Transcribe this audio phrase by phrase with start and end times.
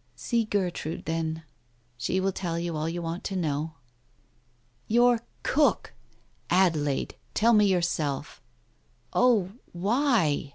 [0.16, 1.44] "See Gertrude, then.
[1.96, 3.74] She will tell you all you want to know."
[4.88, 5.92] "Your cook!
[6.50, 8.42] Adelaide, tell me yourself.
[9.12, 10.54] Oh, why